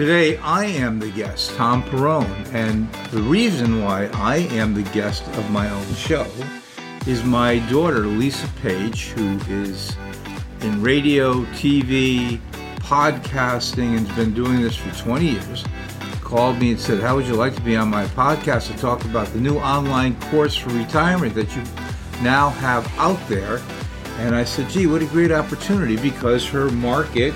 [0.00, 5.28] Today I am the guest, Tom Perrone, and the reason why I am the guest
[5.36, 6.26] of my own show
[7.06, 9.94] is my daughter, Lisa Page, who is
[10.62, 12.40] in radio, TV,
[12.76, 15.66] podcasting, and has been doing this for 20 years,
[16.22, 19.04] called me and said, How would you like to be on my podcast to talk
[19.04, 21.62] about the new online course for retirement that you
[22.22, 23.60] now have out there?
[24.20, 27.34] And I said, Gee, what a great opportunity because her market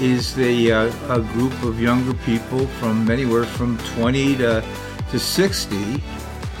[0.00, 4.64] is the uh, a group of younger people from anywhere from 20 to
[5.10, 6.02] to 60,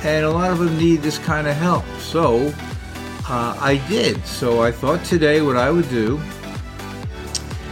[0.04, 1.84] and a lot of them need this kind of help.
[1.98, 2.52] So
[3.28, 4.24] uh, I did.
[4.26, 6.20] So I thought today what I would do,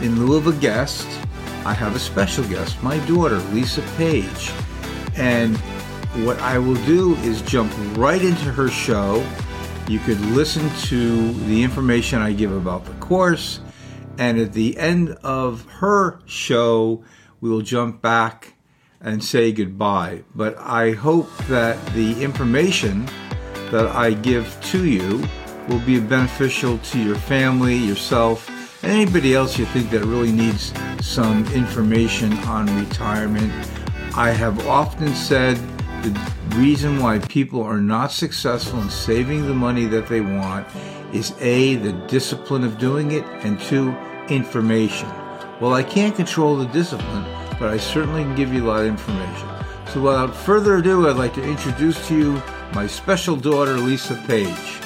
[0.03, 1.07] in lieu of a guest,
[1.65, 4.53] I have a special guest, my daughter Lisa Page,
[5.17, 5.57] and
[6.25, 9.25] what I will do is jump right into her show.
[9.89, 13.61] You could listen to the information I give about the course
[14.19, 17.05] and at the end of her show,
[17.41, 18.55] we will jump back
[19.01, 20.25] and say goodbye.
[20.35, 23.07] But I hope that the information
[23.71, 25.23] that I give to you
[25.69, 28.51] will be beneficial to your family, yourself,
[28.83, 33.53] and anybody else you think that really needs some information on retirement.
[34.17, 35.57] I have often said
[36.03, 40.67] the reason why people are not successful in saving the money that they want
[41.15, 43.93] is A, the discipline of doing it, and two,
[44.29, 45.09] information.
[45.61, 47.25] Well, I can't control the discipline,
[47.61, 49.49] but I certainly can give you a lot of information.
[49.93, 52.43] So without further ado, I'd like to introduce to you
[52.75, 54.81] my special daughter, Lisa Page.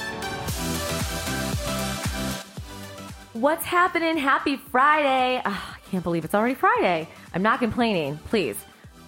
[3.33, 4.19] What's happening?
[4.19, 5.41] Happy Friday.
[5.47, 7.09] Oh, I can't believe it's already Friday.
[7.33, 8.19] I'm not complaining.
[8.27, 8.56] Please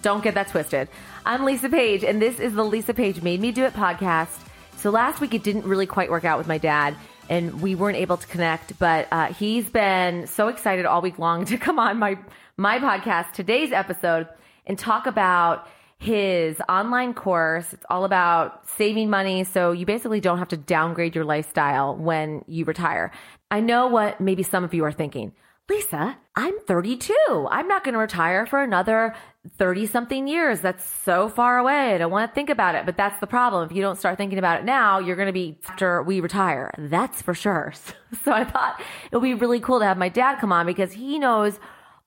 [0.01, 0.89] don't get that twisted.
[1.23, 4.39] I'm Lisa Page, and this is the Lisa Page Made Me Do It podcast.
[4.81, 6.95] So last week it didn't really quite work out with my dad
[7.29, 8.79] and we weren't able to connect.
[8.79, 12.17] But uh, he's been so excited all week long to come on my
[12.57, 14.27] my podcast, today's episode,
[14.65, 15.67] and talk about
[15.99, 17.71] his online course.
[17.73, 22.43] It's all about saving money, so you basically don't have to downgrade your lifestyle when
[22.47, 23.11] you retire.
[23.51, 25.33] I know what maybe some of you are thinking.
[25.69, 27.47] Lisa, I'm 32.
[27.49, 29.13] I'm not going to retire for another
[29.57, 30.61] 30 something years.
[30.61, 31.95] That's so far away.
[31.95, 32.85] I don't want to think about it.
[32.85, 33.65] But that's the problem.
[33.65, 36.71] If you don't start thinking about it now, you're going to be after we retire.
[36.77, 37.73] That's for sure.
[38.25, 40.91] So I thought it would be really cool to have my dad come on because
[40.91, 41.57] he knows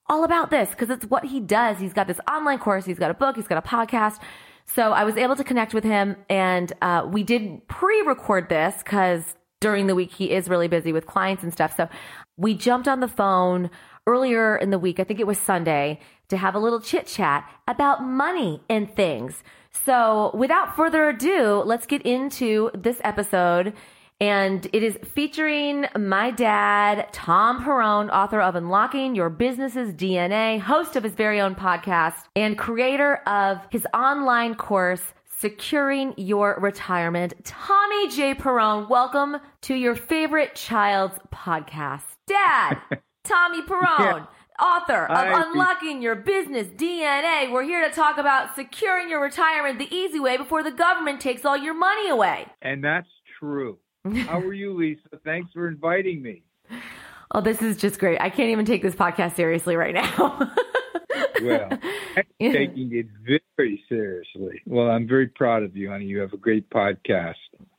[0.07, 1.79] all about this because it's what he does.
[1.79, 2.85] He's got this online course.
[2.85, 3.35] He's got a book.
[3.35, 4.19] He's got a podcast.
[4.65, 9.23] So I was able to connect with him and uh, we did pre-record this because
[9.59, 11.75] during the week he is really busy with clients and stuff.
[11.75, 11.89] So
[12.37, 13.71] we jumped on the phone
[14.07, 15.99] earlier in the week, I think it was Sunday,
[16.29, 19.43] to have a little chit chat about money and things.
[19.85, 23.73] So without further ado, let's get into this episode.
[24.21, 30.95] And it is featuring my dad, Tom Perrone, author of Unlocking Your Business's DNA, host
[30.95, 35.01] of his very own podcast, and creator of his online course,
[35.37, 37.33] Securing Your Retirement.
[37.43, 38.33] Tommy J.
[38.35, 42.03] Perrone, welcome to your favorite child's podcast.
[42.25, 42.77] Dad,
[43.25, 44.25] Tommy Perrone, yeah.
[44.59, 47.51] Author of I Unlocking Your Business DNA.
[47.51, 51.45] We're here to talk about securing your retirement the easy way before the government takes
[51.45, 52.47] all your money away.
[52.61, 53.09] And that's
[53.39, 53.77] true.
[54.27, 55.19] How are you, Lisa?
[55.23, 56.43] Thanks for inviting me.
[57.33, 58.21] Oh, this is just great.
[58.21, 60.53] I can't even take this podcast seriously right now.
[61.41, 61.69] well,
[62.17, 63.07] I'm taking it
[63.57, 64.61] very seriously.
[64.65, 66.05] Well, I'm very proud of you, honey.
[66.05, 67.35] You have a great podcast.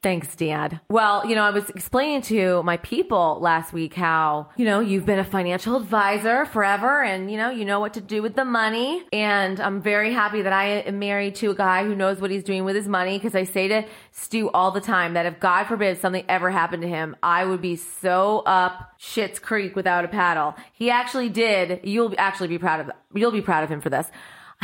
[0.07, 0.81] Thanks, Dad.
[0.89, 5.05] Well, you know, I was explaining to my people last week how, you know, you've
[5.05, 8.45] been a financial advisor forever and, you know, you know what to do with the
[8.45, 9.03] money.
[9.13, 12.45] And I'm very happy that I am married to a guy who knows what he's
[12.45, 15.65] doing with his money because I say to Stu all the time that if God
[15.65, 20.09] forbid something ever happened to him, I would be so up shit's creek without a
[20.09, 20.55] paddle.
[20.73, 21.81] He actually did.
[21.83, 24.11] You'll actually be proud of, you'll be proud of him for this.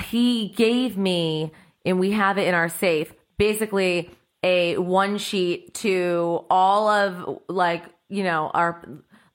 [0.05, 1.53] He gave me,
[1.85, 4.11] and we have it in our safe, basically
[4.43, 8.82] a one sheet to all of like, you know, our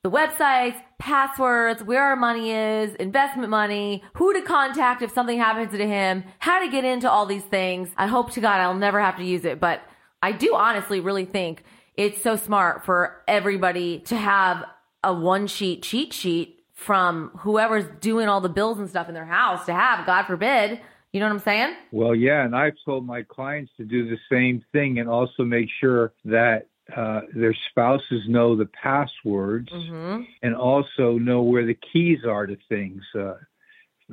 [0.04, 5.72] the websites, passwords, where our money is, investment money, who to contact if something happens
[5.72, 7.90] to him, how to get into all these things.
[7.98, 9.82] I hope to God I'll never have to use it, but
[10.22, 11.64] I do honestly really think
[11.96, 14.64] it's so smart for everybody to have
[15.04, 19.26] a one sheet cheat sheet from whoever's doing all the bills and stuff in their
[19.26, 20.80] house to have, God forbid.
[21.12, 21.76] You know what I'm saying?
[21.92, 25.70] Well, yeah, and I've told my clients to do the same thing and also make
[25.82, 30.22] sure that uh, their spouses know the passwords mm-hmm.
[30.44, 33.02] and also know where the keys are to things.
[33.16, 33.34] Uh,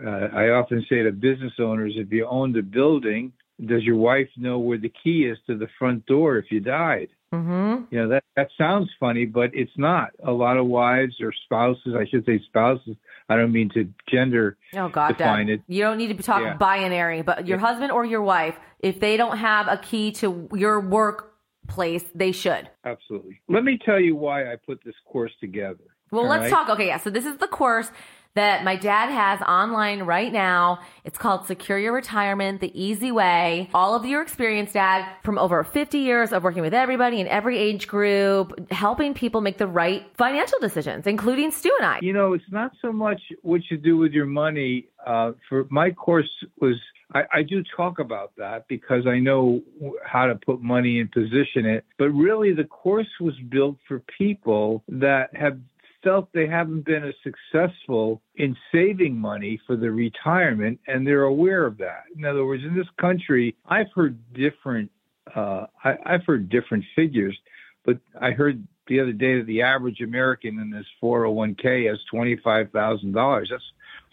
[0.02, 3.32] uh, I often say to business owners, if you owned a building,
[3.64, 7.08] does your wife know where the key is to the front door if you died?
[7.34, 7.94] Mm-hmm.
[7.94, 10.10] You know that that sounds funny, but it's not.
[10.25, 12.96] A lot of wives or spouses, I should say spouses.
[13.28, 15.62] I don't mean to gender oh, God, define it.
[15.66, 16.56] You don't need to be talking yeah.
[16.56, 17.66] binary, but your yeah.
[17.66, 22.69] husband or your wife, if they don't have a key to your workplace, they should.
[22.84, 23.40] Absolutely.
[23.48, 25.84] Let me tell you why I put this course together.
[26.10, 26.50] Well, let's right?
[26.50, 26.69] talk.
[26.69, 26.98] Okay, yeah.
[26.98, 27.90] So this is the course
[28.34, 30.81] that my dad has online right now.
[31.04, 33.70] It's called Secure Your Retirement, the easy way.
[33.72, 37.58] All of your experience, dad, from over 50 years of working with everybody in every
[37.58, 41.98] age group, helping people make the right financial decisions, including Stu and I.
[42.02, 44.88] You know, it's not so much what you do with your money.
[45.06, 46.75] Uh, for my course was
[47.14, 49.60] I, I, do talk about that because I know
[50.04, 51.84] how to put money and position it.
[51.98, 55.58] But really, the course was built for people that have
[56.04, 61.66] felt they haven't been as successful in saving money for the retirement, and they're aware
[61.66, 62.04] of that.
[62.16, 64.90] In other words, in this country, I've heard different.
[65.34, 67.36] Uh, I, I've heard different figures,
[67.84, 73.48] but I heard the other day that the average American in this 401k has $25,000.
[73.50, 73.62] That's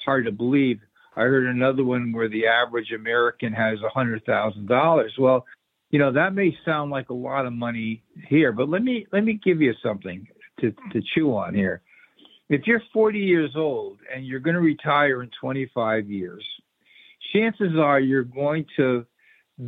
[0.06, 0.80] hard to believe.
[1.16, 5.10] I heard another one where the average American has $100,000.
[5.20, 5.46] Well,
[5.90, 9.26] you know, that may sound like a lot of money here, but let me let
[9.26, 10.26] me give you something
[10.60, 11.82] to, to chew on here.
[12.50, 16.46] If you're 40 years old and you're going to retire in 25 years,
[17.34, 19.06] chances are you're going to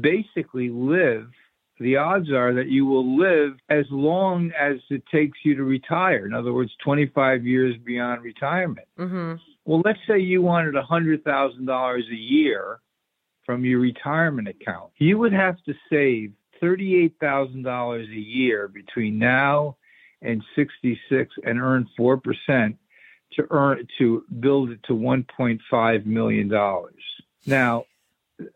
[0.01, 1.29] basically live.
[1.79, 6.25] The odds are that you will live as long as it takes you to retire.
[6.25, 8.87] In other words, 25 years beyond retirement.
[8.99, 9.35] Mm-hmm.
[9.65, 12.79] Well, let's say you wanted $100,000 a year
[13.45, 14.91] from your retirement account.
[14.97, 19.77] You would have to save $38,000 a year between now
[20.23, 22.77] and 66 and earn 4%
[23.33, 27.03] to earn to build it to 1.5 million dollars.
[27.45, 27.85] Now,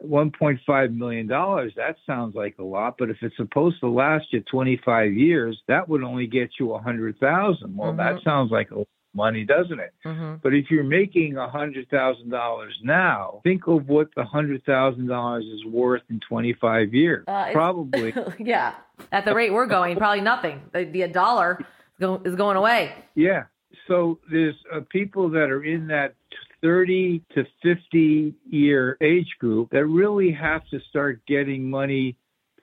[0.03, 4.41] 1.5 million dollars that sounds like a lot, but if it's supposed to last you
[4.41, 7.75] 25 years, that would only get you a hundred thousand.
[7.75, 7.97] Well, mm-hmm.
[7.97, 8.85] that sounds like a
[9.17, 9.93] money, doesn't it?
[10.05, 10.35] Mm-hmm.
[10.41, 15.07] But if you're making a hundred thousand dollars now, think of what the hundred thousand
[15.07, 17.25] dollars is worth in 25 years.
[17.27, 18.75] Uh, probably, yeah.
[19.11, 20.61] At the rate we're going, probably nothing.
[20.71, 21.59] The, the dollar
[21.99, 22.93] is going away.
[23.15, 23.45] Yeah.
[23.87, 26.15] So there's uh, people that are in that
[26.61, 32.15] 30 to 50 year age group that really have to start getting money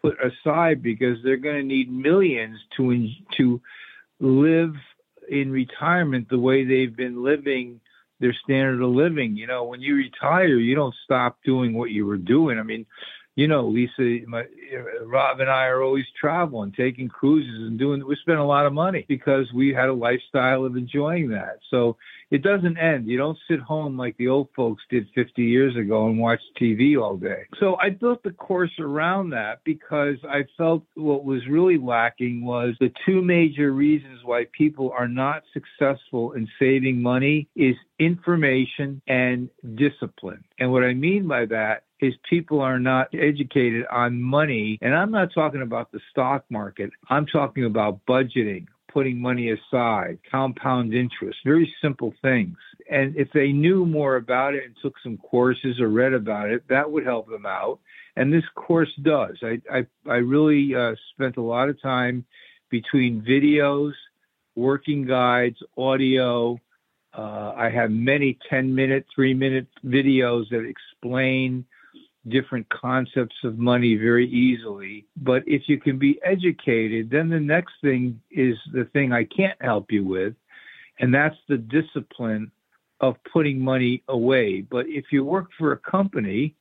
[0.02, 3.60] put aside because they're going to need millions to to
[4.20, 4.74] live
[5.28, 7.80] in retirement the way they've been living
[8.20, 9.36] their standard of living.
[9.36, 12.58] You know, when you retire, you don't stop doing what you were doing.
[12.58, 12.86] I mean,
[13.36, 14.44] you know, Lisa, my,
[15.04, 18.72] Rob and I are always traveling, taking cruises and doing, we spend a lot of
[18.72, 21.58] money because we had a lifestyle of enjoying that.
[21.70, 21.96] So
[22.30, 23.08] it doesn't end.
[23.08, 27.00] You don't sit home like the old folks did 50 years ago and watch TV
[27.00, 27.44] all day.
[27.58, 32.74] So I built the course around that because I felt what was really lacking was
[32.78, 39.48] the two major reasons why people are not successful in saving money is information and
[39.74, 40.44] discipline.
[40.58, 44.78] And what I mean by that is people are not educated on money.
[44.82, 46.90] And I'm not talking about the stock market.
[47.08, 52.56] I'm talking about budgeting, putting money aside, compound interest, very simple things.
[52.90, 56.62] And if they knew more about it and took some courses or read about it,
[56.68, 57.80] that would help them out.
[58.16, 59.36] And this course does.
[59.42, 62.24] I, I, I really uh, spent a lot of time
[62.70, 63.92] between videos,
[64.54, 66.60] working guides, audio.
[67.16, 71.64] Uh, I have many 10 minute, three minute videos that explain
[72.28, 75.06] different concepts of money very easily.
[75.16, 79.60] But if you can be educated, then the next thing is the thing I can't
[79.60, 80.34] help you with,
[80.98, 82.50] and that's the discipline
[83.00, 84.62] of putting money away.
[84.62, 86.54] But if you work for a company,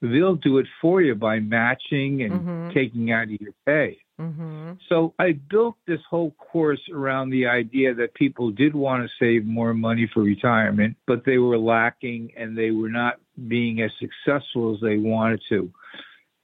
[0.00, 2.70] they'll do it for you by matching and mm-hmm.
[2.72, 3.98] taking out of your pay.
[4.20, 4.72] Mm-hmm.
[4.88, 9.44] So I built this whole course around the idea that people did want to save
[9.44, 13.18] more money for retirement, but they were lacking and they were not
[13.48, 15.70] being as successful as they wanted to.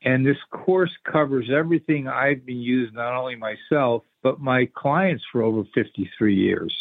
[0.02, 5.42] And this course covers everything I've been using, not only myself, but my clients for
[5.42, 6.75] over 53 years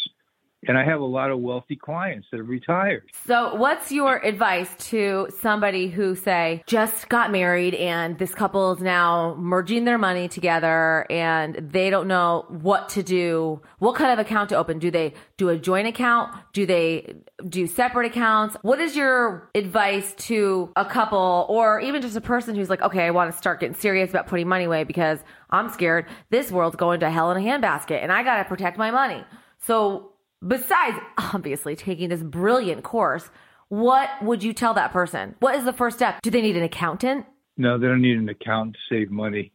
[0.66, 3.04] and I have a lot of wealthy clients that have retired.
[3.26, 8.80] So, what's your advice to somebody who, say, just got married and this couple is
[8.80, 13.62] now merging their money together and they don't know what to do?
[13.78, 14.78] What kind of account to open?
[14.78, 16.34] Do they do a joint account?
[16.52, 17.14] Do they
[17.48, 18.56] do separate accounts?
[18.60, 23.06] What is your advice to a couple or even just a person who's like, okay,
[23.06, 26.76] I want to start getting serious about putting money away because I'm scared this world's
[26.76, 29.24] going to hell in a handbasket and I got to protect my money.
[29.58, 30.09] So,
[30.46, 33.30] besides obviously taking this brilliant course,
[33.68, 35.36] what would you tell that person?
[35.40, 36.20] What is the first step?
[36.22, 37.26] Do they need an accountant?
[37.56, 39.52] No, they don't need an accountant to save money.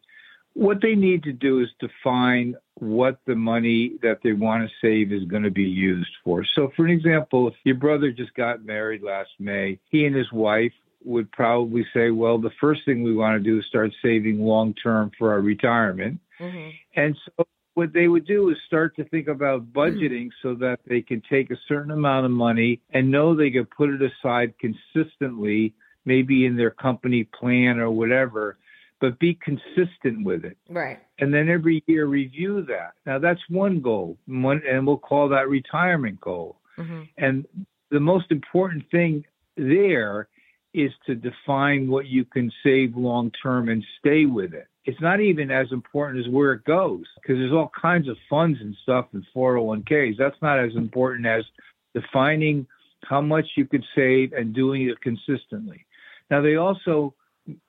[0.54, 5.12] What they need to do is define what the money that they want to save
[5.12, 6.46] is going to be used for.
[6.46, 10.32] So, for an example, if your brother just got married last May, he and his
[10.32, 10.72] wife
[11.04, 14.74] would probably say, well, the first thing we want to do is start saving long
[14.74, 16.20] term for our retirement.
[16.40, 16.70] Mm-hmm.
[16.96, 21.02] And so what they would do is start to think about budgeting so that they
[21.02, 25.74] can take a certain amount of money and know they can put it aside consistently,
[26.06, 28.58] maybe in their company plan or whatever,
[29.02, 30.58] but be consistent with it.
[30.70, 31.00] Right.
[31.20, 32.94] And then every year review that.
[33.06, 36.58] Now that's one goal, one, and we'll call that retirement goal.
[36.78, 37.02] Mm-hmm.
[37.18, 37.46] And
[37.92, 39.26] the most important thing
[39.58, 40.30] there
[40.74, 45.20] is to define what you can save long term and stay with it it's not
[45.20, 49.08] even as important as where it goes because there's all kinds of funds and stuff
[49.14, 50.18] in 401ks.
[50.18, 51.44] That's not as important as
[51.94, 52.68] defining
[53.04, 55.86] how much you could save and doing it consistently.
[56.30, 57.14] Now, they also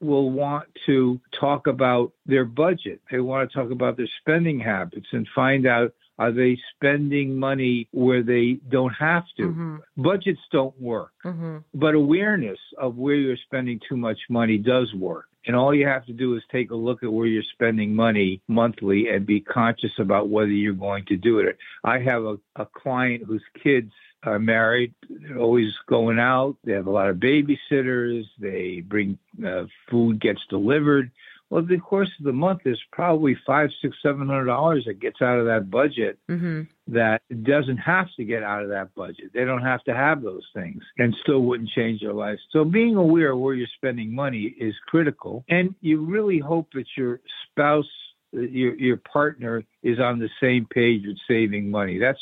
[0.00, 3.00] will want to talk about their budget.
[3.10, 7.88] They want to talk about their spending habits and find out are they spending money
[7.92, 9.42] where they don't have to?
[9.42, 9.76] Mm-hmm.
[9.96, 11.58] Budgets don't work, mm-hmm.
[11.74, 15.26] but awareness of where you're spending too much money does work.
[15.46, 18.42] And all you have to do is take a look at where you're spending money
[18.48, 21.56] monthly and be conscious about whether you're going to do it.
[21.84, 23.92] I have a, a client whose kids
[24.24, 26.56] are married, they're always going out.
[26.64, 28.24] They have a lot of babysitters.
[28.40, 31.12] They bring uh, food gets delivered.
[31.48, 35.22] Well, the course of the month, there's probably five, six, seven hundred dollars that gets
[35.22, 36.62] out of that budget mm-hmm.
[36.88, 39.30] that doesn't have to get out of that budget.
[39.32, 42.38] They don't have to have those things and still wouldn't change their life.
[42.50, 45.44] So being aware of where you're spending money is critical.
[45.48, 47.86] And you really hope that your spouse,
[48.32, 51.98] your your partner is on the same page with saving money.
[51.98, 52.20] That's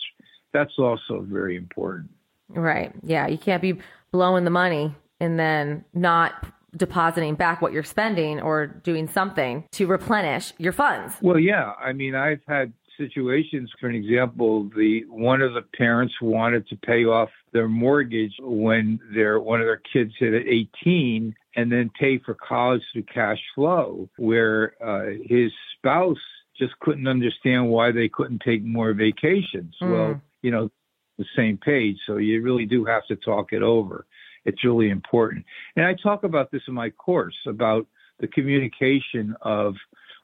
[0.53, 2.11] that's also very important.
[2.51, 2.93] Right.
[3.03, 3.27] Yeah.
[3.27, 3.79] You can't be
[4.13, 9.87] blowing the money and then not depositing back what you're spending or doing something to
[9.87, 11.15] replenish your funds.
[11.21, 11.73] Well, yeah.
[11.79, 16.77] I mean, I've had situations, for an example, the one of the parents wanted to
[16.77, 22.19] pay off their mortgage when their one of their kids hit 18 and then pay
[22.19, 26.19] for college through cash flow, where uh, his spouse
[26.59, 29.75] just couldn't understand why they couldn't take more vacations.
[29.83, 29.91] Mm.
[29.91, 30.71] Well, you know,
[31.19, 34.07] the same page, so you really do have to talk it over.
[34.45, 35.45] It's really important.
[35.77, 37.87] And I talk about this in my course about
[38.21, 39.75] the communication of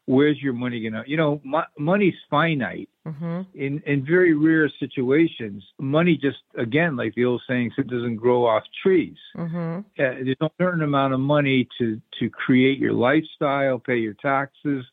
[0.06, 2.88] where's your money going to, you know, mo- money's finite.
[3.06, 3.40] Mm-hmm.
[3.54, 8.46] In, in very rare situations, money just, again, like the old saying, it doesn't grow
[8.46, 9.16] off trees.
[9.36, 9.78] Mm-hmm.
[9.78, 14.84] Uh, there's a certain amount of money to, to create your lifestyle, pay your taxes,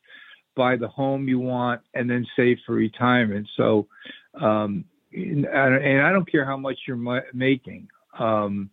[0.56, 3.46] buy the home you want, and then save for retirement.
[3.56, 3.86] So,
[4.40, 7.88] um, and, and I don't care how much you're ma- making.
[8.18, 8.70] Um,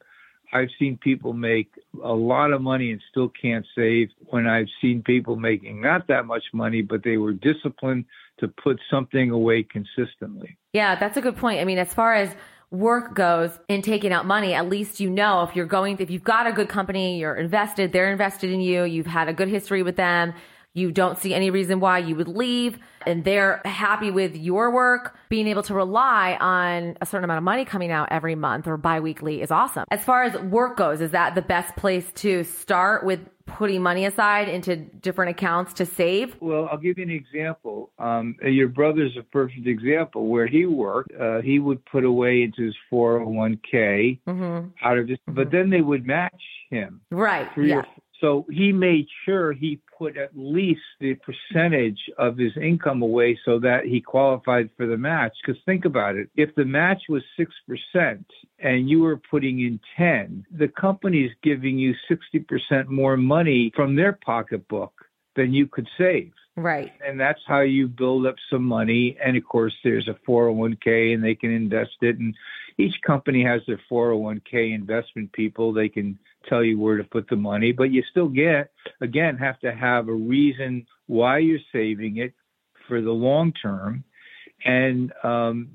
[0.54, 1.72] I've seen people make
[2.04, 6.26] a lot of money and still can't save when I've seen people making not that
[6.26, 8.06] much money, but they were disciplined
[8.40, 10.58] to put something away consistently.
[10.74, 11.62] Yeah, that's a good point.
[11.62, 12.36] I mean, as far as
[12.72, 16.24] work goes in taking out money, at least you know if you're going, if you've
[16.24, 19.84] got a good company, you're invested, they're invested in you, you've had a good history
[19.84, 20.34] with them,
[20.76, 22.78] you don't see any reason why you would leave
[23.08, 27.44] and they're happy with your work, being able to rely on a certain amount of
[27.44, 29.86] money coming out every month or biweekly is awesome.
[29.90, 34.06] As far as work goes, is that the best place to start with putting money
[34.06, 36.36] aside into different accounts to save?
[36.42, 37.92] Well, I'll give you an example.
[38.00, 40.28] Um, your brother's a perfect example.
[40.28, 44.68] Where he worked, uh, he would put away into his 401k mm-hmm.
[44.84, 45.36] out of this, mm-hmm.
[45.36, 47.02] but then they would match him.
[47.12, 47.48] Right.
[47.56, 47.84] yeah.
[48.26, 53.60] So he made sure he put at least the percentage of his income away so
[53.60, 55.34] that he qualified for the match.
[55.46, 58.26] Because think about it if the match was 6%
[58.58, 64.14] and you were putting in 10, the company's giving you 60% more money from their
[64.14, 64.94] pocketbook
[65.36, 66.32] than you could save.
[66.56, 66.94] Right.
[67.06, 69.18] And that's how you build up some money.
[69.24, 72.18] And of course, there's a 401k and they can invest it.
[72.18, 72.34] And
[72.78, 75.74] each company has their 401k investment people.
[75.74, 79.60] They can tell you where to put the money, but you still get, again, have
[79.60, 82.34] to have a reason why you're saving it
[82.88, 84.04] for the long term.
[84.64, 85.70] And, um,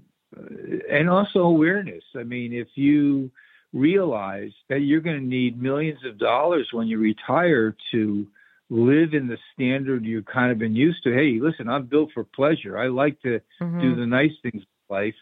[0.91, 2.05] and also awareness.
[2.17, 3.31] I mean, if you
[3.73, 8.27] realize that you're going to need millions of dollars when you retire to
[8.71, 11.13] live in the standard you've kind of been used to.
[11.13, 12.79] Hey, listen, I'm built for pleasure.
[12.79, 13.81] I like to mm-hmm.
[13.81, 15.15] do the nice things in life.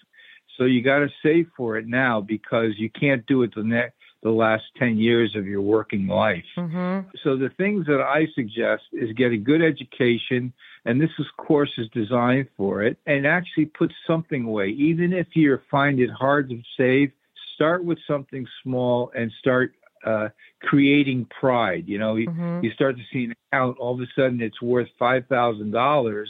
[0.59, 3.95] So you got to save for it now because you can't do it the next
[4.23, 6.45] the last 10 years of your working life.
[6.57, 7.09] Mm-hmm.
[7.23, 10.53] So the things that I suggest is get a good education,
[10.85, 14.71] and this is, course is designed for it, and actually put something away.
[14.71, 17.13] Even if you find it hard to save,
[17.55, 19.75] start with something small and start
[20.05, 20.31] uh,
[20.63, 21.85] creating pride.
[21.87, 22.65] You know, mm-hmm.
[22.65, 26.27] you, you start to see an account, all of a sudden it's worth $5,000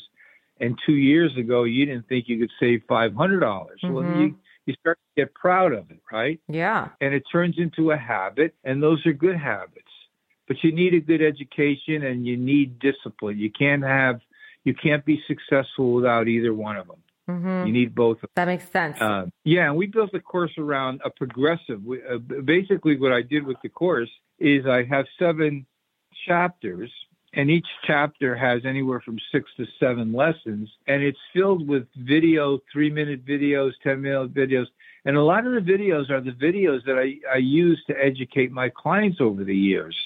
[0.60, 3.80] and two years ago you didn't think you could save five hundred dollars.
[3.82, 3.94] Mm-hmm.
[3.94, 4.36] Well, you
[4.66, 6.38] you start to get proud of it, right?
[6.46, 6.88] Yeah.
[7.00, 9.84] And it turns into a habit, and those are good habits.
[10.46, 13.38] But you need a good education and you need discipline.
[13.38, 14.20] You can't have
[14.64, 17.02] you can't be successful without either one of them.
[17.28, 17.66] Mm-hmm.
[17.66, 18.18] You need both.
[18.34, 19.00] That makes sense.
[19.00, 21.82] Uh, yeah, and we built the course around a progressive.
[21.84, 25.66] We, uh, basically, what I did with the course is I have seven
[26.26, 26.90] chapters
[27.38, 32.58] and each chapter has anywhere from six to seven lessons and it's filled with video
[32.70, 34.66] three minute videos ten minute videos.
[35.04, 38.50] And a lot of the videos are the videos that I, I use to educate
[38.50, 39.96] my clients over the years.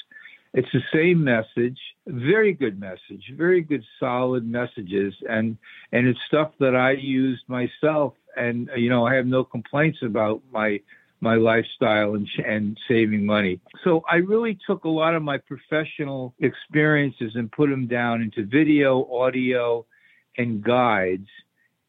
[0.53, 5.57] It's the same message very good message very good solid messages and
[5.93, 8.13] and it's stuff that i used myself.
[8.37, 10.81] And you know i have no complaints about my
[11.23, 13.61] my lifestyle and, and saving money.
[13.85, 18.45] So I really took a lot of my professional experiences and put them down into
[18.45, 19.87] video, audio,
[20.37, 21.29] and guides.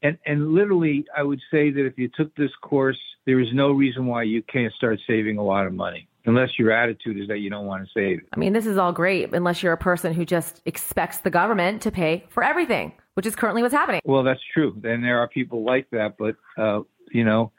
[0.04, 3.72] And, and literally, I would say that if you took this course, there is no
[3.72, 7.40] reason why you can't start saving a lot of money unless your attitude is that
[7.40, 8.22] you don't want to save.
[8.34, 11.82] I mean, this is all great unless you're a person who just expects the government
[11.82, 14.02] to pay for everything, which is currently what's happening.
[14.06, 14.80] Well, that's true.
[14.84, 16.82] And there are people like that, but uh,
[17.12, 17.52] you know,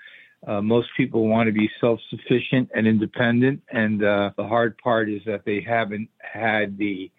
[0.46, 5.22] uh, most people want to be self-sufficient and independent, and uh, the hard part is
[5.26, 7.10] that they haven't had the.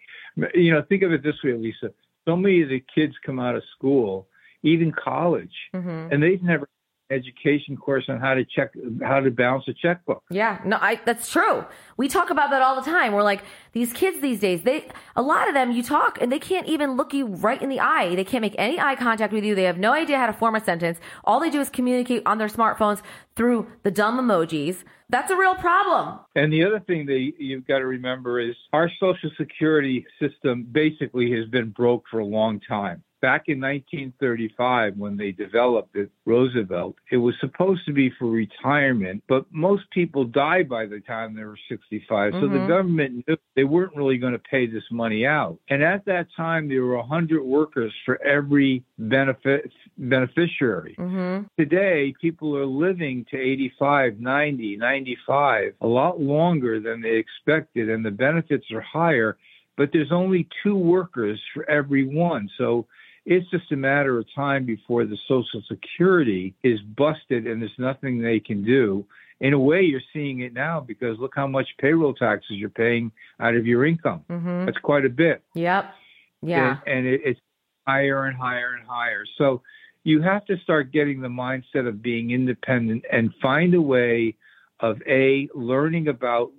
[0.54, 1.92] You know, think of it this way, Lisa.
[2.26, 4.28] So many of the kids come out of school,
[4.62, 6.12] even college, mm-hmm.
[6.12, 6.68] and they've never
[7.10, 10.22] education course on how to check how to balance a checkbook.
[10.30, 11.64] Yeah, no, I that's true.
[11.96, 13.12] We talk about that all the time.
[13.12, 13.42] We're like
[13.72, 14.62] these kids these days.
[14.62, 17.68] They a lot of them you talk and they can't even look you right in
[17.68, 18.14] the eye.
[18.14, 19.54] They can't make any eye contact with you.
[19.54, 20.98] They have no idea how to form a sentence.
[21.24, 23.02] All they do is communicate on their smartphones
[23.36, 24.84] through the dumb emojis.
[25.08, 26.18] That's a real problem.
[26.34, 31.30] And the other thing that you've got to remember is our social security system basically
[31.32, 36.96] has been broke for a long time back in 1935 when they developed it, Roosevelt,
[37.10, 41.44] it was supposed to be for retirement, but most people died by the time they
[41.44, 42.32] were 65.
[42.32, 42.40] Mm-hmm.
[42.40, 42.68] So the mm-hmm.
[42.68, 45.58] government knew they weren't really going to pay this money out.
[45.68, 50.96] And at that time, there were 100 workers for every benefit beneficiary.
[50.98, 51.46] Mm-hmm.
[51.58, 58.04] Today, people are living to 85, 90, 95, a lot longer than they expected, and
[58.04, 59.36] the benefits are higher
[59.76, 62.48] but there's only two workers for every one.
[62.56, 62.86] So
[63.26, 68.22] it's just a matter of time before the Social Security is busted and there's nothing
[68.22, 69.04] they can do.
[69.40, 73.10] In a way, you're seeing it now because look how much payroll taxes you're paying
[73.40, 74.24] out of your income.
[74.30, 74.64] Mm-hmm.
[74.64, 75.42] That's quite a bit.
[75.54, 75.92] Yep.
[76.40, 76.78] Yeah.
[76.86, 77.40] And, and it, it's
[77.86, 79.24] higher and higher and higher.
[79.36, 79.60] So
[80.04, 84.36] you have to start getting the mindset of being independent and find a way
[84.78, 86.52] of a learning about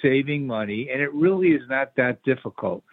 [0.00, 0.88] saving money.
[0.90, 2.84] And it really is not that difficult.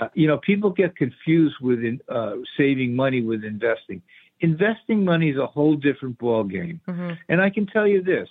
[0.00, 4.02] Uh, you know, people get confused with in, uh, saving money with investing.
[4.40, 6.80] Investing money is a whole different ball game.
[6.88, 7.10] Mm-hmm.
[7.28, 8.28] And I can tell you this: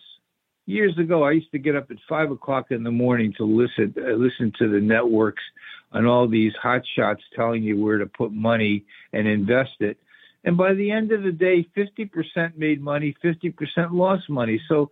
[0.65, 3.93] years ago, I used to get up at five o'clock in the morning to listen
[3.97, 5.43] uh, listen to the networks
[5.91, 9.97] on all these hot shots telling you where to put money and invest it.
[10.43, 13.53] And by the end of the day, 50% made money, 50%
[13.91, 14.61] lost money.
[14.69, 14.89] So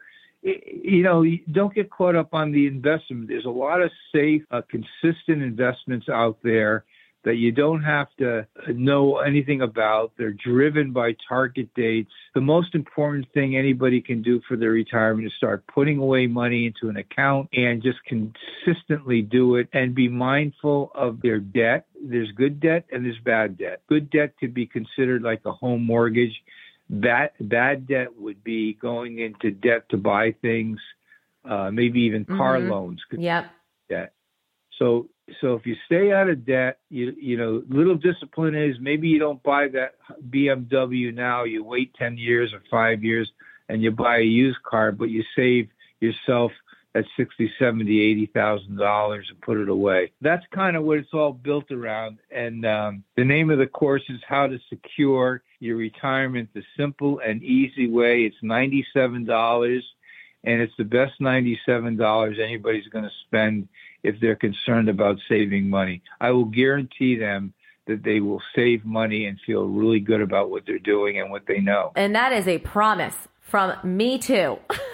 [0.48, 3.28] you know, don't get caught up on the investment.
[3.28, 6.86] There's a lot of safe, uh, consistent investments out there
[7.24, 10.14] that you don't have to know anything about.
[10.18, 12.12] They're driven by target dates.
[12.34, 16.68] The most important thing anybody can do for their retirement is start putting away money
[16.68, 21.88] into an account and just consistently do it and be mindful of their debt.
[22.02, 23.82] There's good debt and there's bad debt.
[23.90, 26.42] Good debt could be considered like a home mortgage
[26.89, 30.80] that bad debt would be going into debt to buy things,
[31.43, 32.71] uh, maybe even car mm-hmm.
[32.71, 33.02] loans.
[33.12, 33.45] Yep.
[33.89, 34.13] Debt.
[34.78, 35.10] So
[35.41, 39.19] so if you stay out of debt, you you know, little discipline is maybe you
[39.19, 39.95] don't buy that
[40.30, 41.43] BMW now.
[41.43, 43.30] You wait ten years or five years
[43.69, 45.69] and you buy a used car, but you save
[46.00, 46.52] yourself
[46.93, 50.12] that's sixty, seventy, eighty thousand dollars and put it away.
[50.21, 52.19] That's kind of what it's all built around.
[52.32, 57.19] And um, the name of the course is How to Secure Your Retirement the Simple
[57.19, 58.21] and Easy Way.
[58.21, 59.84] It's ninety-seven dollars,
[60.43, 63.67] and it's the best ninety-seven dollars anybody's going to spend
[64.04, 66.02] if they're concerned about saving money.
[66.19, 67.54] I will guarantee them
[67.88, 71.43] that they will save money and feel really good about what they're doing and what
[71.47, 71.91] they know.
[71.95, 74.60] And that is a promise from me too.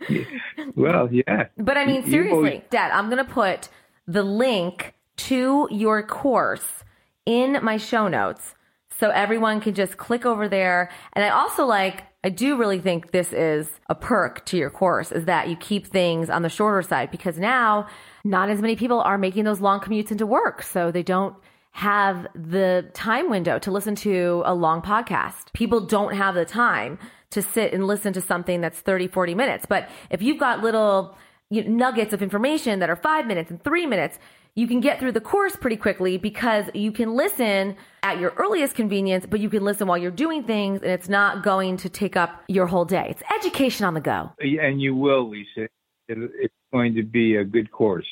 [0.74, 1.46] well, yeah.
[1.56, 3.68] But I mean, seriously, Dad, I'm going to put
[4.06, 6.84] the link to your course
[7.26, 8.54] in my show notes
[8.98, 10.90] so everyone can just click over there.
[11.14, 15.12] And I also like, I do really think this is a perk to your course
[15.12, 17.86] is that you keep things on the shorter side because now
[18.24, 20.62] not as many people are making those long commutes into work.
[20.62, 21.34] So they don't
[21.72, 25.52] have the time window to listen to a long podcast.
[25.54, 26.98] People don't have the time
[27.34, 29.66] to sit and listen to something that's 30, 40 minutes.
[29.66, 31.16] But if you've got little
[31.50, 34.18] you know, nuggets of information that are five minutes and three minutes,
[34.56, 38.76] you can get through the course pretty quickly because you can listen at your earliest
[38.76, 42.16] convenience, but you can listen while you're doing things and it's not going to take
[42.16, 43.08] up your whole day.
[43.10, 44.30] It's education on the go.
[44.38, 45.68] And you will, Lisa.
[46.08, 48.06] It's going to be a good course.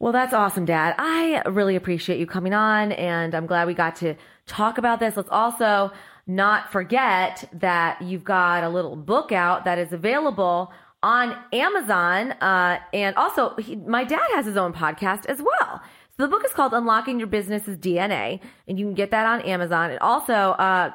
[0.00, 0.94] Well, that's awesome, Dad.
[0.96, 4.14] I really appreciate you coming on, and I'm glad we got to
[4.46, 5.16] talk about this.
[5.16, 5.90] Let's also
[6.28, 10.70] not forget that you've got a little book out that is available
[11.02, 12.32] on Amazon.
[12.32, 15.80] Uh, and also, he, my dad has his own podcast as well.
[16.16, 19.40] So the book is called Unlocking Your Business's DNA, and you can get that on
[19.42, 19.90] Amazon.
[19.90, 20.92] And also, uh,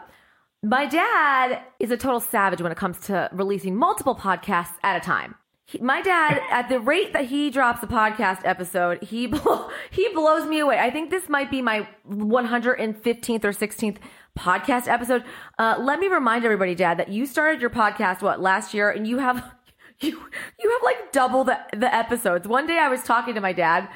[0.62, 5.00] my dad is a total savage when it comes to releasing multiple podcasts at a
[5.00, 5.36] time.
[5.65, 10.10] He, my dad, at the rate that he drops a podcast episode, he blow, he
[10.10, 10.78] blows me away.
[10.78, 13.98] I think this might be my 115th or 16th
[14.38, 15.24] podcast episode.
[15.58, 19.08] Uh, let me remind everybody, Dad, that you started your podcast what last year, and
[19.08, 19.38] you have
[20.00, 20.12] you
[20.60, 22.48] you have like double the the episodes.
[22.48, 23.89] One day I was talking to my dad.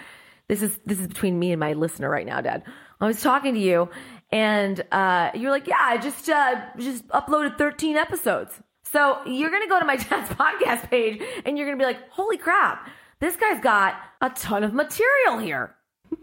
[0.47, 2.63] This is this is between me and my listener right now, Dad.
[2.99, 3.89] I was talking to you,
[4.31, 8.59] and uh, you're like, "Yeah, I just uh, just uploaded 13 episodes."
[8.91, 12.37] So you're to go to my dad's podcast page and you're to be like, holy
[12.37, 15.75] crap, this guy's got a ton of material here.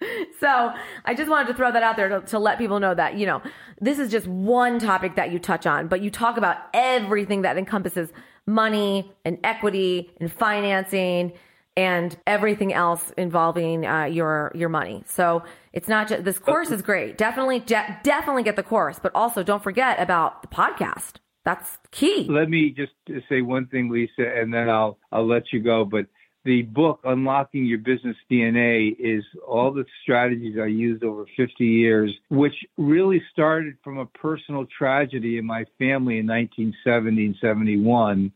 [0.40, 0.72] so
[1.04, 3.26] I just wanted to throw that out there to, to, let people know that, you
[3.26, 3.42] know,
[3.80, 7.56] this is just one topic that you touch on, but you talk about everything that
[7.56, 8.10] encompasses
[8.46, 11.32] money and equity and financing
[11.76, 15.02] and everything else involving uh, your your money.
[15.06, 17.18] So it's not just this course is great.
[17.18, 21.16] Definitely, de- definitely get the course, but also don't forget about the podcast.
[21.44, 22.26] That's key.
[22.28, 22.92] Let me just
[23.28, 25.84] say one thing, Lisa, and then I'll I'll let you go.
[25.84, 26.06] But
[26.46, 32.14] the book Unlocking Your Business DNA is all the strategies I used over 50 years,
[32.30, 38.32] which really started from a personal tragedy in my family in 1970 and 71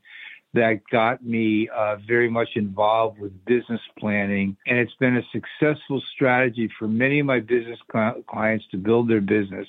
[0.54, 4.56] that got me uh, very much involved with business planning.
[4.66, 7.78] And it's been a successful strategy for many of my business
[8.26, 9.68] clients to build their business.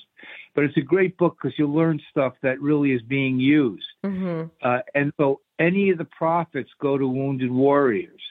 [0.53, 3.85] But it's a great book because you'll learn stuff that really is being used.
[4.05, 4.47] Mm-hmm.
[4.61, 8.21] Uh, and so any of the profits go to wounded warriors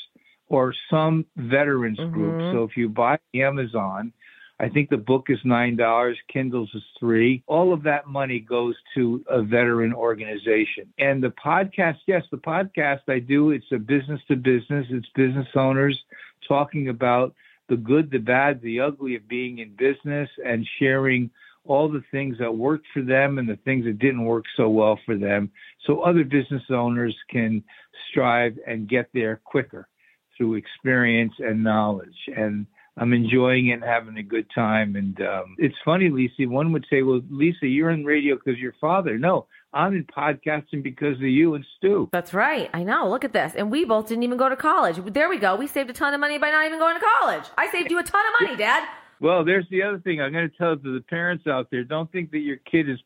[0.48, 2.12] or some veterans mm-hmm.
[2.12, 2.54] group.
[2.54, 4.12] So if you buy Amazon,
[4.58, 7.42] I think the book is nine dollars, Kindles is three.
[7.46, 10.92] All of that money goes to a veteran organization.
[10.98, 14.86] And the podcast, yes, the podcast I do, it's a business to business.
[14.90, 15.98] It's business owners
[16.46, 17.34] talking about
[17.70, 21.30] the good, the bad, the ugly of being in business and sharing
[21.66, 24.98] all the things that worked for them and the things that didn't work so well
[25.04, 25.50] for them
[25.86, 27.62] so other business owners can
[28.10, 29.88] strive and get there quicker
[30.36, 32.16] through experience and knowledge.
[32.34, 34.96] And I'm enjoying it and having a good time.
[34.96, 36.48] And um, it's funny, Lisa.
[36.48, 40.82] One would say, "Well, Lisa, you're in radio because your father." No, I'm in podcasting
[40.82, 42.08] because of you and Stu.
[42.12, 42.68] That's right.
[42.74, 43.08] I know.
[43.08, 43.54] Look at this.
[43.54, 44.96] And we both didn't even go to college.
[45.12, 45.56] There we go.
[45.56, 47.44] We saved a ton of money by not even going to college.
[47.56, 48.86] I saved you a ton of money, Dad.
[49.20, 51.84] Well, there's the other thing I'm going to tell to the parents out there.
[51.84, 52.98] Don't think that your kid is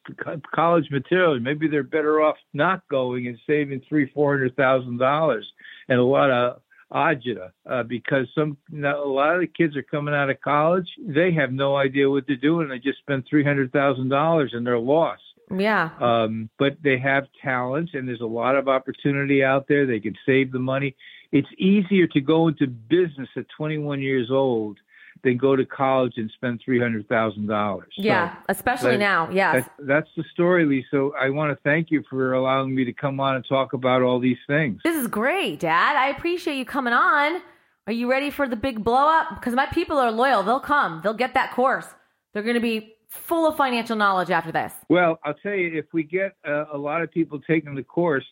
[0.54, 1.38] college material.
[1.40, 5.46] Maybe they're better off not going and saving three, four hundred thousand dollars
[5.88, 6.60] and a lot of
[6.92, 10.86] agita uh, because some a lot of the kids are coming out of college.
[11.04, 12.68] They have no idea what they're doing.
[12.68, 15.22] They just spend three hundred thousand dollars and they're lost.
[15.54, 15.90] Yeah.
[16.00, 19.84] Um, but they have talents and there's a lot of opportunity out there.
[19.84, 20.96] They can save the money.
[21.32, 24.78] It's easier to go into business at 21 years old
[25.22, 27.92] than go to college and spend three hundred thousand dollars.
[27.96, 29.30] Yeah, so especially that, now.
[29.30, 31.10] Yeah, that, that's the story, Lisa.
[31.18, 34.20] I want to thank you for allowing me to come on and talk about all
[34.20, 34.80] these things.
[34.84, 35.96] This is great, Dad.
[35.96, 37.40] I appreciate you coming on.
[37.86, 39.34] Are you ready for the big blow up?
[39.34, 40.42] Because my people are loyal.
[40.42, 41.00] They'll come.
[41.02, 41.86] They'll get that course.
[42.32, 44.72] They're going to be full of financial knowledge after this.
[44.88, 48.24] Well, I'll tell you, if we get a, a lot of people taking the course,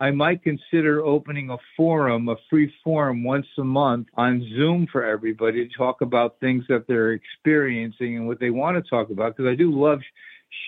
[0.00, 5.04] I might consider opening a forum, a free forum once a month on Zoom for
[5.04, 9.36] everybody to talk about things that they're experiencing and what they want to talk about.
[9.36, 10.00] Because I do love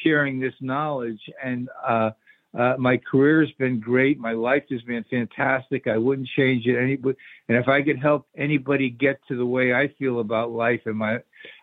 [0.04, 2.10] sharing this knowledge and, uh,
[2.54, 4.18] uh, my career has been great.
[4.18, 5.86] My life has been fantastic.
[5.86, 6.76] I wouldn't change it.
[6.76, 6.98] Any,
[7.48, 10.96] and if I could help anybody get to the way I feel about life, and
[10.96, 11.20] my,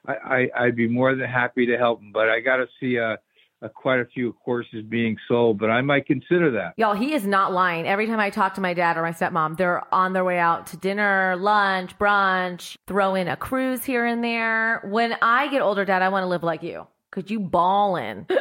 [0.08, 2.12] I, I would be more than happy to help them.
[2.12, 3.20] But I got to see a,
[3.62, 5.60] a, quite a few courses being sold.
[5.60, 6.74] But I might consider that.
[6.78, 7.88] Y'all, he is not lying.
[7.88, 10.68] Every time I talk to my dad or my stepmom, they're on their way out
[10.68, 14.82] to dinner, lunch, brunch, throw in a cruise here and there.
[14.86, 16.88] When I get older, Dad, I want to live like you.
[17.12, 18.28] Could you ballin'?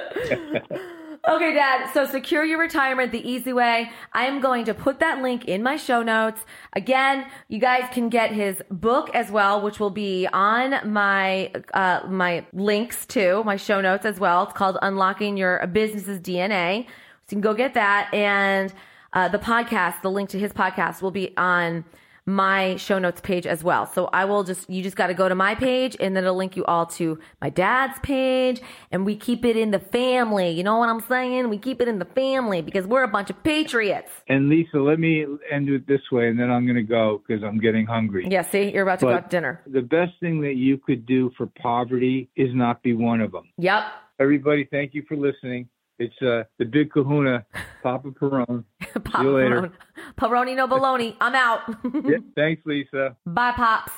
[1.26, 1.90] Okay, Dad.
[1.92, 3.90] So secure your retirement the easy way.
[4.12, 6.40] I am going to put that link in my show notes.
[6.74, 12.00] Again, you guys can get his book as well, which will be on my uh,
[12.08, 14.44] my links too, my show notes as well.
[14.44, 16.84] It's called Unlocking Your Business's DNA.
[16.84, 16.90] So
[17.30, 18.72] you can go get that, and
[19.12, 21.84] uh, the podcast, the link to his podcast, will be on
[22.28, 23.86] my show notes page as well.
[23.86, 26.36] So I will just, you just got to go to my page and then it'll
[26.36, 28.60] link you all to my dad's page
[28.92, 30.50] and we keep it in the family.
[30.50, 31.48] You know what I'm saying?
[31.48, 34.10] We keep it in the family because we're a bunch of patriots.
[34.28, 37.42] And Lisa, let me end it this way and then I'm going to go because
[37.42, 38.28] I'm getting hungry.
[38.30, 39.62] Yeah, see, you're about to but go to dinner.
[39.66, 43.44] The best thing that you could do for poverty is not be one of them.
[43.56, 43.84] Yep.
[44.20, 45.66] Everybody, thank you for listening.
[45.98, 47.44] It's uh, the big kahuna,
[47.82, 48.64] Papa Perrone.
[48.80, 49.72] Papa See you later.
[50.18, 51.14] Peroni no baloney.
[51.20, 51.60] I'm out.
[51.84, 53.16] yeah, thanks, Lisa.
[53.26, 53.92] Bye, Pops.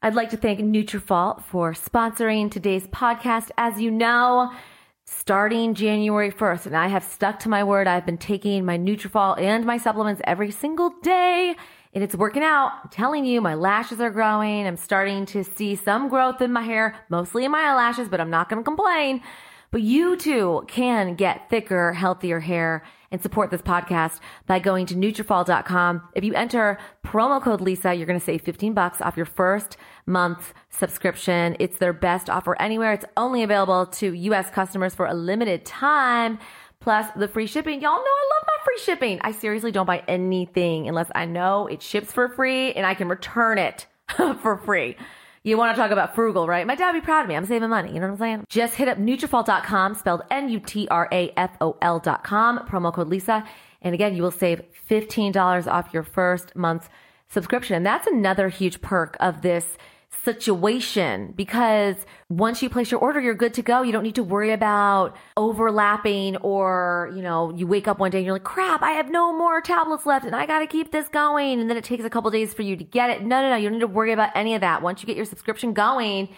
[0.00, 3.50] I'd like to thank Nutrafol for sponsoring today's podcast.
[3.56, 4.50] As you know,
[5.04, 7.86] starting January 1st, and I have stuck to my word.
[7.86, 11.54] I've been taking my Nutrafol and my supplements every single day,
[11.92, 12.72] and it's working out.
[12.82, 14.66] I'm telling you, my lashes are growing.
[14.66, 18.30] I'm starting to see some growth in my hair, mostly in my eyelashes, but I'm
[18.30, 19.20] not going to complain.
[19.70, 24.94] But you too can get thicker, healthier hair and support this podcast by going to
[24.94, 26.08] Nutrafol.com.
[26.16, 29.76] If you enter promo code Lisa, you're going to save 15 bucks off your first
[30.06, 31.56] month subscription.
[31.60, 32.94] It's their best offer anywhere.
[32.94, 34.50] It's only available to U.S.
[34.50, 36.38] customers for a limited time.
[36.80, 37.80] Plus the free shipping.
[37.80, 39.20] Y'all know I love my free shipping.
[39.22, 43.08] I seriously don't buy anything unless I know it ships for free and I can
[43.08, 44.96] return it for free.
[45.44, 46.64] You want to talk about frugal, right?
[46.64, 47.34] My dad would be proud of me.
[47.34, 47.88] I'm saving money.
[47.88, 48.44] You know what I'm saying?
[48.48, 50.68] Just hit up Nutrafol.com, spelled N-U-T-R-A-F-O-L.com,
[52.68, 53.44] promo code Lisa.
[53.80, 56.88] And again, you will save $15 off your first month's
[57.28, 57.74] subscription.
[57.74, 59.76] And that's another huge perk of this
[60.24, 61.96] situation because
[62.28, 63.82] once you place your order, you're good to go.
[63.82, 68.18] You don't need to worry about overlapping or, you know, you wake up one day
[68.18, 70.92] and you're like, crap, I have no more tablets left and I got to keep
[70.92, 71.60] this going.
[71.60, 73.22] And then it takes a couple days for you to get it.
[73.22, 73.56] No, no, no.
[73.56, 74.82] You don't need to worry about any of that.
[74.82, 76.28] Once you get your subscription going,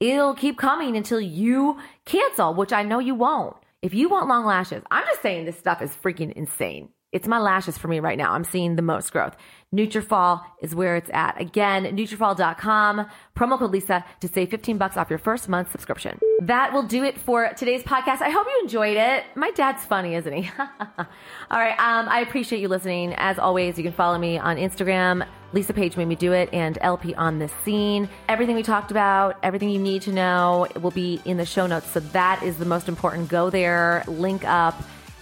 [0.00, 3.56] it'll keep coming until you cancel, which I know you won't.
[3.82, 6.88] If you want long lashes, I'm just saying this stuff is freaking insane.
[7.14, 8.32] It's my lashes for me right now.
[8.32, 9.36] I'm seeing the most growth.
[9.72, 11.40] Nutrafol is where it's at.
[11.40, 16.18] Again, Nutrafol.com, promo code Lisa to save 15 bucks off your first month subscription.
[16.42, 18.20] That will do it for today's podcast.
[18.20, 19.22] I hope you enjoyed it.
[19.36, 20.50] My dad's funny, isn't he?
[20.58, 21.06] All
[21.52, 21.78] right.
[21.78, 23.14] Um, I appreciate you listening.
[23.16, 25.24] As always, you can follow me on Instagram.
[25.52, 28.08] Lisa Page made me do it and LP on the scene.
[28.28, 31.88] Everything we talked about, everything you need to know will be in the show notes.
[31.92, 33.28] So that is the most important.
[33.28, 34.74] Go there, link up,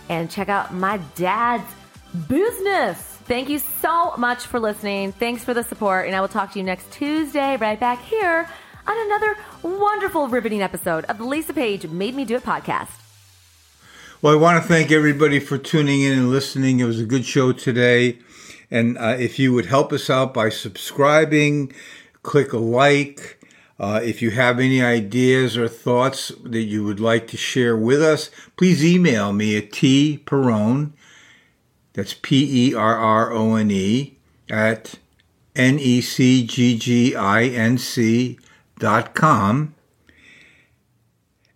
[0.08, 1.70] and check out my dad's
[2.28, 2.98] business.
[3.24, 5.12] Thank you so much for listening.
[5.12, 6.06] Thanks for the support.
[6.06, 8.48] And I will talk to you next Tuesday right back here
[8.86, 12.88] on another wonderful, riveting episode of the Lisa Page Made Me Do It podcast.
[14.20, 16.80] Well, I want to thank everybody for tuning in and listening.
[16.80, 18.18] It was a good show today.
[18.70, 21.72] And uh, if you would help us out by subscribing,
[22.22, 23.38] click a like.
[23.78, 28.00] Uh, if you have any ideas or thoughts that you would like to share with
[28.00, 30.92] us, please email me at tperrone,
[31.92, 34.16] that's P E R R O N E
[34.48, 34.94] at
[35.54, 38.38] N E C G G I N C
[38.78, 39.74] dot com.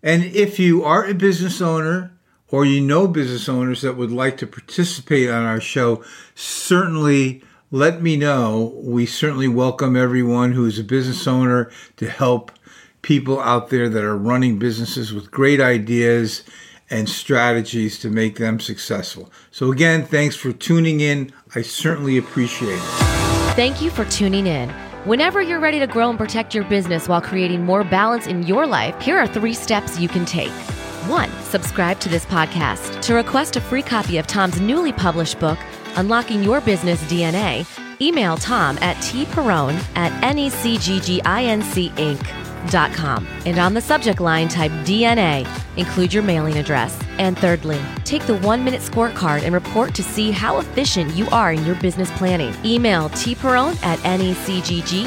[0.03, 2.13] And if you are a business owner
[2.49, 8.03] or you know business owners that would like to participate on our show, certainly let
[8.03, 8.73] me know.
[8.77, 12.53] We certainly welcome everyone who is a business owner to help
[13.03, 16.45] people out there that are running businesses with great ideas
[16.91, 19.31] and strategies to make them successful.
[19.51, 21.33] So, again, thanks for tuning in.
[21.55, 23.17] I certainly appreciate it.
[23.57, 24.71] Thank you for tuning in.
[25.05, 28.67] Whenever you're ready to grow and protect your business while creating more balance in your
[28.67, 30.51] life, here are three steps you can take.
[31.09, 33.01] One, subscribe to this podcast.
[33.03, 35.59] To request a free copy of Tom's newly published book,
[35.95, 37.65] Unlocking Your Business DNA,
[38.01, 40.13] email Tom at tperrone at
[43.45, 46.99] And on the subject line, type DNA Include your mailing address.
[47.19, 51.53] And thirdly, take the one minute scorecard and report to see how efficient you are
[51.53, 52.55] in your business planning.
[52.65, 55.07] Email tperrone at necgginc.com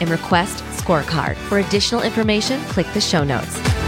[0.00, 1.36] and request scorecard.
[1.36, 3.79] For additional information, click the show notes.